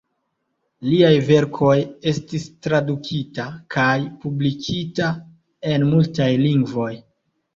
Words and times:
Liaj 0.91 1.11
verkoj 1.25 1.75
estis 2.11 2.47
tradukita 2.67 3.45
kaj 3.75 3.93
publikita 4.23 5.09
en 5.73 5.85
multaj 5.93 6.31
lingvoj. 6.47 6.91